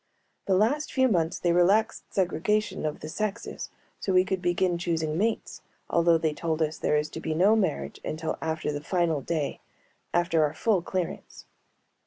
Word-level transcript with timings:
The 0.47 0.55
last 0.55 0.91
few 0.91 1.07
months 1.07 1.37
they 1.37 1.53
relaxed 1.53 2.11
segregation 2.11 2.87
of 2.87 3.01
the 3.01 3.07
sexes 3.07 3.69
so 3.99 4.13
we 4.13 4.25
could 4.25 4.41
begin 4.41 4.79
choosing 4.79 5.15
mates, 5.15 5.61
although 5.91 6.17
they 6.17 6.33
told 6.33 6.59
us 6.63 6.79
there 6.79 6.97
is 6.97 7.07
to 7.11 7.19
be 7.19 7.35
no 7.35 7.55
marriage 7.55 7.99
until 8.03 8.35
after 8.41 8.71
the 8.71 8.81
final 8.81 9.21
day, 9.21 9.61
after 10.11 10.43
our 10.43 10.55
full 10.55 10.81
clearance. 10.81 11.45